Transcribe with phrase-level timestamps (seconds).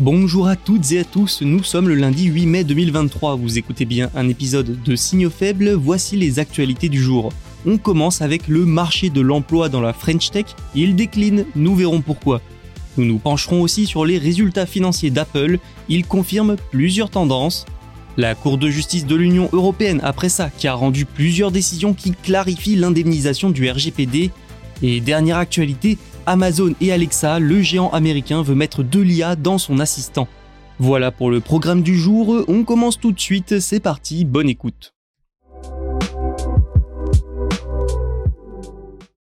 [0.00, 3.84] Bonjour à toutes et à tous, nous sommes le lundi 8 mai 2023, vous écoutez
[3.84, 7.32] bien un épisode de Signaux faibles, voici les actualités du jour.
[7.64, 12.00] On commence avec le marché de l'emploi dans la French Tech, il décline, nous verrons
[12.00, 12.40] pourquoi.
[12.96, 17.64] Nous nous pencherons aussi sur les résultats financiers d'Apple, il confirme plusieurs tendances.
[18.16, 22.10] La Cour de justice de l'Union européenne après ça qui a rendu plusieurs décisions qui
[22.10, 24.32] clarifient l'indemnisation du RGPD.
[24.82, 29.78] Et dernière actualité, Amazon et Alexa, le géant américain veut mettre de l'IA dans son
[29.78, 30.26] assistant.
[30.78, 34.92] Voilà pour le programme du jour, on commence tout de suite, c'est parti, bonne écoute.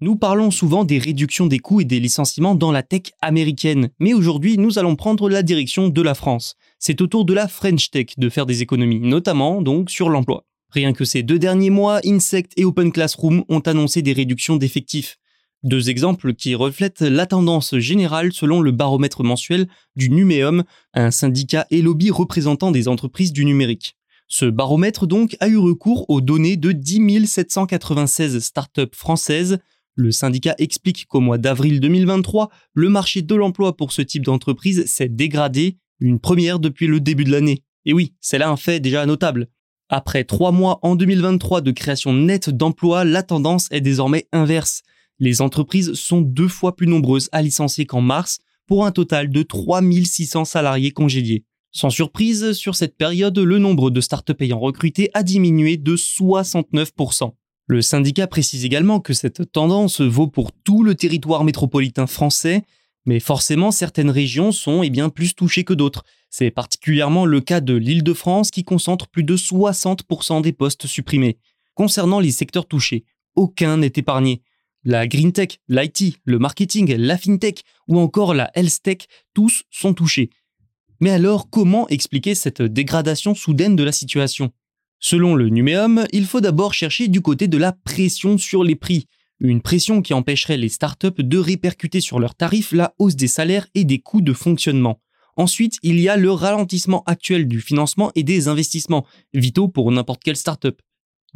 [0.00, 4.12] Nous parlons souvent des réductions des coûts et des licenciements dans la tech américaine, mais
[4.12, 6.54] aujourd'hui nous allons prendre la direction de la France.
[6.78, 10.44] C'est au tour de la French Tech de faire des économies, notamment donc sur l'emploi.
[10.70, 15.16] Rien que ces deux derniers mois, Insect et Open Classroom ont annoncé des réductions d'effectifs.
[15.62, 21.66] Deux exemples qui reflètent la tendance générale selon le baromètre mensuel du Numéum, un syndicat
[21.70, 23.96] et lobby représentant des entreprises du numérique.
[24.28, 29.58] Ce baromètre donc a eu recours aux données de 10 796 startups françaises.
[29.94, 34.84] Le syndicat explique qu'au mois d'avril 2023, le marché de l'emploi pour ce type d'entreprise
[34.86, 37.62] s'est dégradé, une première depuis le début de l'année.
[37.86, 39.48] Et oui, c'est là un fait déjà notable.
[39.88, 44.82] Après trois mois en 2023 de création nette d'emplois, la tendance est désormais inverse.
[45.18, 49.42] Les entreprises sont deux fois plus nombreuses à licencier qu'en mars, pour un total de
[49.42, 51.44] 3600 salariés congédiés.
[51.72, 57.32] Sans surprise, sur cette période, le nombre de startups ayant recruté a diminué de 69%.
[57.68, 62.62] Le syndicat précise également que cette tendance vaut pour tout le territoire métropolitain français,
[63.06, 66.04] mais forcément certaines régions sont eh bien plus touchées que d'autres.
[66.30, 71.38] C'est particulièrement le cas de l'Île-de-France qui concentre plus de 60% des postes supprimés.
[71.74, 74.42] Concernant les secteurs touchés, aucun n'est épargné.
[74.88, 78.98] La green tech, l'IT, le marketing, la fintech ou encore la health tech,
[79.34, 80.30] tous sont touchés.
[81.00, 84.52] Mais alors, comment expliquer cette dégradation soudaine de la situation?
[85.00, 89.08] Selon le Numéum, il faut d'abord chercher du côté de la pression sur les prix,
[89.40, 93.66] une pression qui empêcherait les startups de répercuter sur leurs tarifs la hausse des salaires
[93.74, 95.00] et des coûts de fonctionnement.
[95.36, 99.04] Ensuite, il y a le ralentissement actuel du financement et des investissements,
[99.34, 100.80] vitaux pour n'importe quelle startup.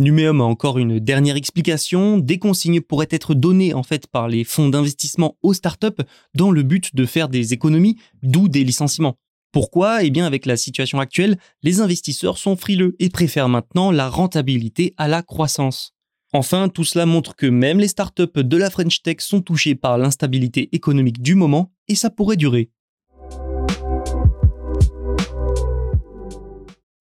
[0.00, 2.16] Numéum a encore une dernière explication.
[2.16, 6.02] Des consignes pourraient être données en fait par les fonds d'investissement aux startups
[6.34, 9.18] dans le but de faire des économies, d'où des licenciements.
[9.52, 10.02] Pourquoi?
[10.02, 14.94] Eh bien avec la situation actuelle, les investisseurs sont frileux et préfèrent maintenant la rentabilité
[14.96, 15.92] à la croissance.
[16.32, 19.98] Enfin, tout cela montre que même les startups de la French Tech sont touchées par
[19.98, 22.70] l'instabilité économique du moment et ça pourrait durer.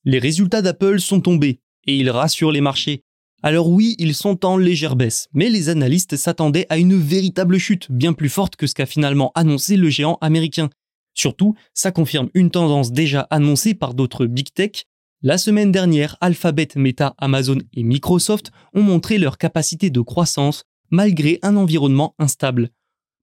[0.03, 3.01] Les résultats d'Apple sont tombés et ils rassurent les marchés.
[3.41, 7.91] Alors oui, ils sont en légère baisse, mais les analystes s'attendaient à une véritable chute
[7.91, 10.69] bien plus forte que ce qu'a finalement annoncé le géant américain.
[11.15, 14.83] Surtout, ça confirme une tendance déjà annoncée par d'autres big tech.
[15.23, 21.39] La semaine dernière, Alphabet, Meta, Amazon et Microsoft ont montré leur capacité de croissance malgré
[21.41, 22.69] un environnement instable.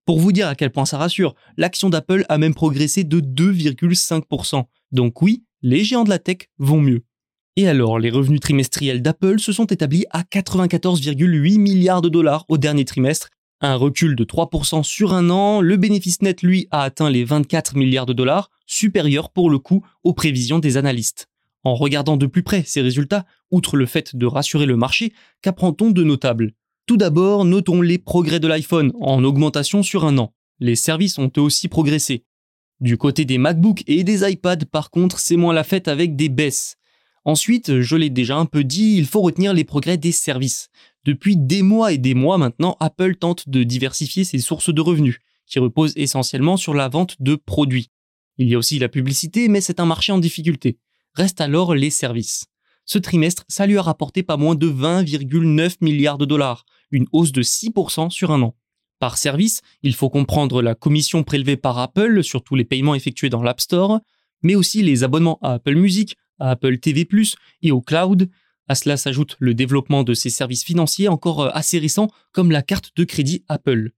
[0.06, 4.64] Pour vous dire à quel point ça rassure, l'action d'Apple a même progressé de 2,5%.
[4.92, 7.05] Donc oui, les géants de la tech vont mieux.
[7.56, 12.58] Et alors, les revenus trimestriels d'Apple se sont établis à 94,8 milliards de dollars au
[12.58, 13.30] dernier trimestre,
[13.62, 17.74] un recul de 3% sur un an, le bénéfice net, lui, a atteint les 24
[17.74, 21.28] milliards de dollars, supérieur pour le coup aux prévisions des analystes.
[21.64, 25.90] En regardant de plus près ces résultats, outre le fait de rassurer le marché, qu'apprend-on
[25.90, 26.52] de notable
[26.86, 30.34] Tout d'abord, notons les progrès de l'iPhone, en augmentation sur un an.
[30.60, 32.24] Les services ont eux aussi progressé.
[32.80, 36.28] Du côté des MacBooks et des iPads, par contre, c'est moins la fête avec des
[36.28, 36.76] baisses.
[37.26, 40.68] Ensuite, je l'ai déjà un peu dit, il faut retenir les progrès des services.
[41.04, 45.18] Depuis des mois et des mois maintenant, Apple tente de diversifier ses sources de revenus.
[45.48, 47.90] qui repose essentiellement sur la vente de produits.
[48.36, 50.78] Il y a aussi la publicité, mais c'est un marché en difficulté.
[51.14, 52.46] Restent alors les services.
[52.84, 57.30] Ce trimestre, ça lui a rapporté pas moins de 20,9 milliards de dollars, une hausse
[57.30, 58.56] de 6% sur un an.
[58.98, 63.30] Par service, il faut comprendre la commission prélevée par Apple sur tous les paiements effectués
[63.30, 64.00] dans l'App Store,
[64.42, 67.06] mais aussi les abonnements à Apple Music, à Apple TV+,
[67.62, 68.28] et au cloud.
[68.68, 72.62] À cela s'ajoute le développement de ces services financiers encore euh, assez récents comme la
[72.62, 73.90] carte de crédit Apple.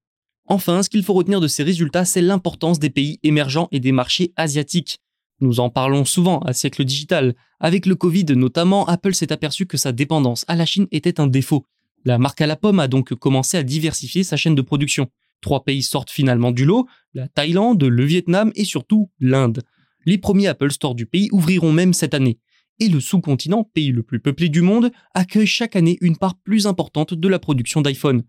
[0.46, 3.92] Enfin, ce qu'il faut retenir de ces résultats, c'est l'importance des pays émergents et des
[3.92, 4.98] marchés asiatiques.
[5.40, 7.34] Nous en parlons souvent à siècle digital.
[7.60, 11.26] Avec le Covid notamment, Apple s'est aperçu que sa dépendance à la Chine était un
[11.26, 11.64] défaut.
[12.04, 15.08] La marque à la pomme a donc commencé à diversifier sa chaîne de production.
[15.40, 19.62] Trois pays sortent finalement du lot, la Thaïlande, le Vietnam et surtout l'Inde.
[20.08, 22.38] Les premiers Apple Store du pays ouvriront même cette année.
[22.80, 26.66] Et le sous-continent, pays le plus peuplé du monde, accueille chaque année une part plus
[26.66, 28.22] importante de la production d'iPhone.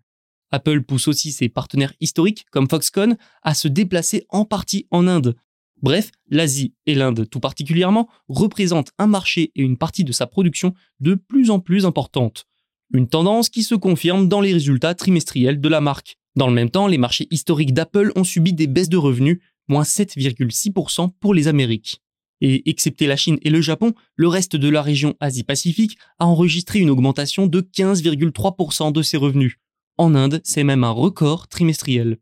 [0.51, 5.37] Apple pousse aussi ses partenaires historiques, comme Foxconn, à se déplacer en partie en Inde.
[5.81, 10.73] Bref, l'Asie et l'Inde tout particulièrement représentent un marché et une partie de sa production
[10.99, 12.45] de plus en plus importante.
[12.93, 16.17] Une tendance qui se confirme dans les résultats trimestriels de la marque.
[16.35, 19.83] Dans le même temps, les marchés historiques d'Apple ont subi des baisses de revenus, moins
[19.83, 22.01] 7,6% pour les Amériques.
[22.41, 26.79] Et excepté la Chine et le Japon, le reste de la région Asie-Pacifique a enregistré
[26.79, 29.57] une augmentation de 15,3% de ses revenus.
[29.97, 32.17] En Inde, c'est même un record trimestriel.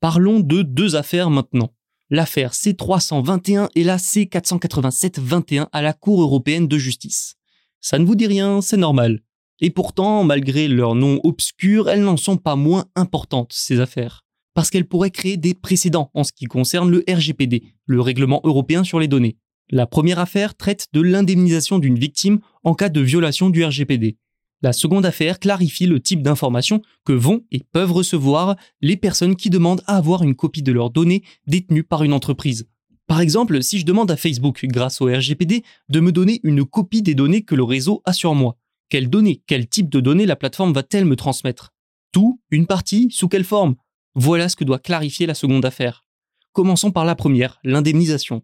[0.00, 1.72] Parlons de deux affaires maintenant.
[2.08, 7.34] L'affaire C321 et la C487-21 à la Cour européenne de justice.
[7.80, 9.22] Ça ne vous dit rien, c'est normal.
[9.60, 14.22] Et pourtant, malgré leur nom obscur, elles n'en sont pas moins importantes, ces affaires.
[14.54, 18.84] Parce qu'elles pourraient créer des précédents en ce qui concerne le RGPD, le règlement européen
[18.84, 19.36] sur les données.
[19.70, 24.16] La première affaire traite de l'indemnisation d'une victime en cas de violation du RGPD.
[24.62, 29.50] La seconde affaire clarifie le type d'informations que vont et peuvent recevoir les personnes qui
[29.50, 32.68] demandent à avoir une copie de leurs données détenues par une entreprise.
[33.06, 37.02] Par exemple, si je demande à Facebook, grâce au RGPD, de me donner une copie
[37.02, 38.56] des données que le réseau a sur moi,
[38.88, 41.74] quelles données, quel type de données la plateforme va-t-elle me transmettre?
[42.12, 43.74] Tout Une partie Sous quelle forme?
[44.14, 46.04] Voilà ce que doit clarifier la seconde affaire.
[46.52, 48.42] Commençons par la première, l'indemnisation.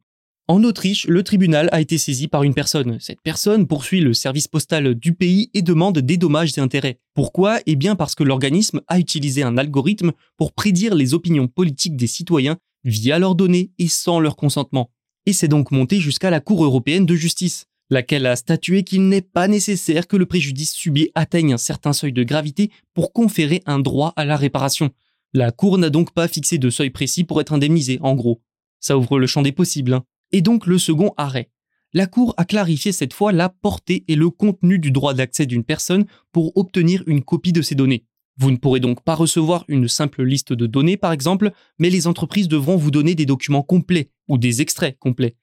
[0.49, 2.99] En Autriche, le tribunal a été saisi par une personne.
[2.99, 6.99] Cette personne poursuit le service postal du pays et demande des dommages et intérêts.
[7.15, 7.61] Pourquoi?
[7.67, 12.09] Eh bien parce que l'organisme a utilisé un algorithme pour prédire les opinions politiques des
[12.09, 14.91] citoyens via leurs données et sans leur consentement.
[15.25, 19.21] Et c'est donc monté jusqu'à la Cour européenne de justice, laquelle a statué qu'il n'est
[19.21, 23.79] pas nécessaire que le préjudice subi atteigne un certain seuil de gravité pour conférer un
[23.79, 24.91] droit à la réparation.
[25.35, 28.41] La Cour n'a donc pas fixé de seuil précis pour être indemnisé, en gros.
[28.81, 29.95] Ça ouvre le champ des possibles.
[29.95, 31.51] Hein et donc le second arrêt.
[31.93, 35.65] La Cour a clarifié cette fois la portée et le contenu du droit d'accès d'une
[35.65, 38.07] personne pour obtenir une copie de ces données.
[38.39, 42.07] Vous ne pourrez donc pas recevoir une simple liste de données par exemple, mais les
[42.07, 45.37] entreprises devront vous donner des documents complets ou des extraits complets.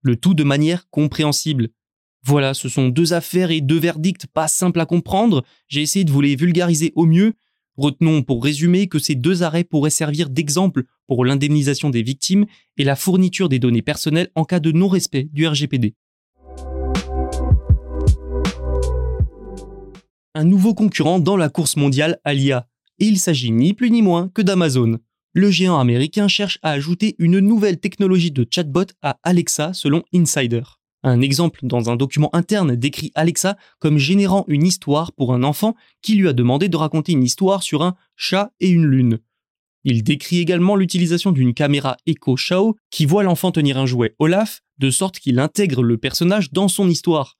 [0.00, 1.68] Le tout de manière compréhensible.
[2.24, 6.12] Voilà, ce sont deux affaires et deux verdicts pas simples à comprendre, j'ai essayé de
[6.12, 7.34] vous les vulgariser au mieux,
[7.78, 12.44] Retenons pour résumer que ces deux arrêts pourraient servir d'exemple pour l'indemnisation des victimes
[12.76, 15.94] et la fourniture des données personnelles en cas de non-respect du RGPD.
[20.34, 22.66] Un nouveau concurrent dans la course mondiale à l'IA,
[22.98, 24.98] et il s'agit ni plus ni moins que d'Amazon.
[25.34, 30.62] Le géant américain cherche à ajouter une nouvelle technologie de chatbot à Alexa selon Insider.
[31.04, 35.74] Un exemple dans un document interne décrit Alexa comme générant une histoire pour un enfant
[36.00, 39.18] qui lui a demandé de raconter une histoire sur un chat et une lune.
[39.84, 44.62] Il décrit également l'utilisation d'une caméra Echo Show qui voit l'enfant tenir un jouet Olaf
[44.78, 47.36] de sorte qu'il intègre le personnage dans son histoire.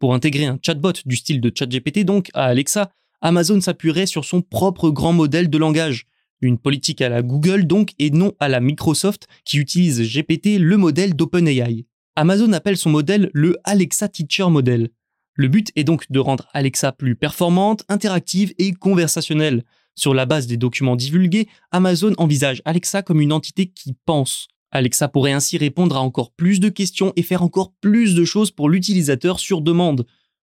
[0.00, 2.90] Pour intégrer un chatbot du style de ChatGPT donc à Alexa,
[3.20, 6.06] Amazon s'appuierait sur son propre grand modèle de langage.
[6.40, 10.76] Une politique à la Google donc et non à la Microsoft qui utilise GPT le
[10.76, 11.86] modèle d'OpenAI.
[12.16, 14.90] Amazon appelle son modèle le Alexa Teacher Model.
[15.34, 19.64] Le but est donc de rendre Alexa plus performante, interactive et conversationnelle.
[19.96, 24.46] Sur la base des documents divulgués, Amazon envisage Alexa comme une entité qui pense.
[24.70, 28.52] Alexa pourrait ainsi répondre à encore plus de questions et faire encore plus de choses
[28.52, 30.06] pour l'utilisateur sur demande.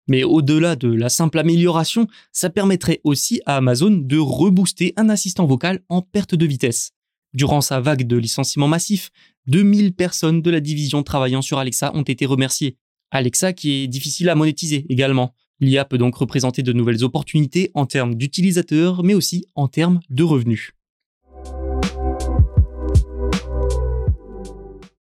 [0.07, 5.45] Mais au-delà de la simple amélioration, ça permettrait aussi à Amazon de rebooster un assistant
[5.45, 6.91] vocal en perte de vitesse.
[7.33, 9.09] Durant sa vague de licenciements massifs,
[9.47, 12.75] 2000 personnes de la division travaillant sur Alexa ont été remerciées.
[13.09, 15.33] Alexa qui est difficile à monétiser également.
[15.61, 20.23] L'IA peut donc représenter de nouvelles opportunités en termes d'utilisateurs, mais aussi en termes de
[20.23, 20.71] revenus.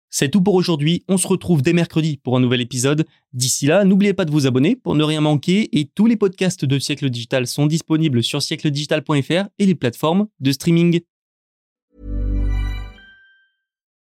[0.09, 3.05] C'est tout pour aujourd'hui, on se retrouve dès mercredi pour un nouvel épisode.
[3.33, 6.63] D'ici là, n'oubliez pas de vous abonner pour ne rien manquer et tous les podcasts
[6.63, 11.01] de Siècle Digital sont disponibles sur siècledigital.fr et les plateformes de streaming.